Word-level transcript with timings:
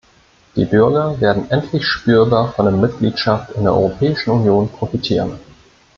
Die 0.55 0.65
Bürger 0.65 1.21
werden 1.21 1.51
endlich 1.51 1.85
spürbar 1.85 2.53
von 2.53 2.65
der 2.65 2.73
Mitgliedschaft 2.73 3.51
in 3.51 3.65
der 3.65 3.73
Europäischen 3.75 4.31
Union 4.31 4.67
profitieren. 4.67 5.39